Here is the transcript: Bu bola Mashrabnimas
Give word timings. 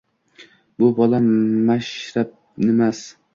Bu 0.83 0.89
bola 0.99 1.19
Mashrabnimas 1.67 3.05